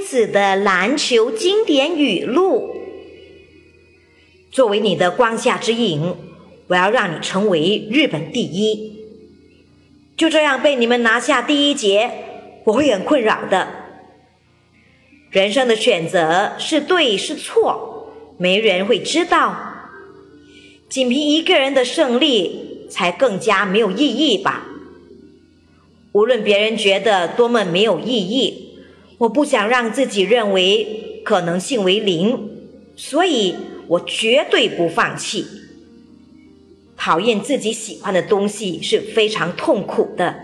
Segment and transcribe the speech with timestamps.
[0.00, 2.74] 子的篮球经典语录。
[4.50, 6.16] 作为你的光下之影，
[6.68, 8.96] 我要让你成为日本第一。
[10.16, 12.10] 就这样被你们拿下第一节，
[12.64, 13.68] 我会很困扰的。
[15.30, 19.74] 人生的选择是对是错，没人会知道。
[20.88, 24.68] 仅凭一个人的胜利，才更加没有意义吧。
[26.12, 28.65] 无论别人觉得多么没有意义，
[29.18, 32.50] 我不想让自己认为可能性为零，
[32.96, 33.54] 所以
[33.86, 35.46] 我绝对不放弃。
[36.96, 40.34] 讨厌自己喜欢的东西是非常痛苦的，